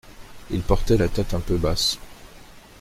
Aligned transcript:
Il 0.49 0.61
portait 0.63 0.97
la 0.97 1.09
tête 1.09 1.35
un 1.35 1.39
peu 1.39 1.57
basse. 1.57 1.99